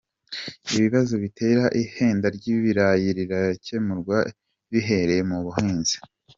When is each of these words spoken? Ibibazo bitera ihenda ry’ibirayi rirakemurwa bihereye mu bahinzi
Ibibazo 0.75 1.13
bitera 1.23 1.63
ihenda 1.83 2.27
ry’ibirayi 2.37 3.07
rirakemurwa 3.19 4.17
bihereye 4.71 5.21
mu 5.29 5.37
bahinzi 5.47 5.95